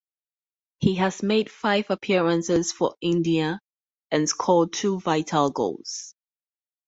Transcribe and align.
He 0.79 0.95
has 0.95 1.21
made 1.21 1.51
five 1.51 1.91
appearances 1.91 2.71
for 2.71 2.95
India 3.01 3.59
and 4.09 4.27
scored 4.27 4.73
two 4.73 4.99
vital 4.99 5.51
goals. 5.51 6.15